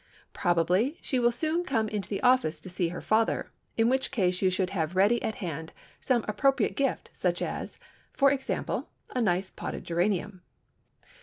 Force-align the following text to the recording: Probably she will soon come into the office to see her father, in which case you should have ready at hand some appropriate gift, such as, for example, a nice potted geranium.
Probably 0.33 0.97
she 1.03 1.19
will 1.19 1.31
soon 1.31 1.63
come 1.63 1.87
into 1.87 2.09
the 2.09 2.23
office 2.23 2.59
to 2.61 2.71
see 2.71 2.87
her 2.87 3.01
father, 3.03 3.51
in 3.77 3.87
which 3.87 4.09
case 4.09 4.41
you 4.41 4.49
should 4.49 4.71
have 4.71 4.95
ready 4.95 5.21
at 5.21 5.35
hand 5.35 5.73
some 5.99 6.25
appropriate 6.27 6.75
gift, 6.75 7.11
such 7.13 7.39
as, 7.39 7.77
for 8.11 8.31
example, 8.31 8.89
a 9.11 9.21
nice 9.21 9.51
potted 9.51 9.83
geranium. 9.83 10.41